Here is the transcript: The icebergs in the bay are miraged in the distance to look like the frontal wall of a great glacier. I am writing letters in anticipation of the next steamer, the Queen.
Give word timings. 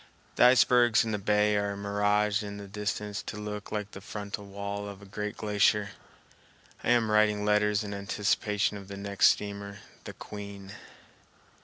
The 0.35 0.45
icebergs 0.45 1.05
in 1.05 1.11
the 1.11 1.19
bay 1.19 1.55
are 1.57 1.77
miraged 1.77 2.41
in 2.41 2.57
the 2.57 2.67
distance 2.67 3.21
to 3.21 3.37
look 3.37 3.71
like 3.71 3.91
the 3.91 4.01
frontal 4.01 4.47
wall 4.47 4.89
of 4.89 4.99
a 4.99 5.05
great 5.05 5.37
glacier. 5.37 5.91
I 6.83 6.89
am 6.89 7.11
writing 7.11 7.45
letters 7.45 7.83
in 7.83 7.93
anticipation 7.93 8.77
of 8.77 8.87
the 8.87 8.97
next 8.97 9.27
steamer, 9.27 9.77
the 10.05 10.13
Queen. 10.13 10.73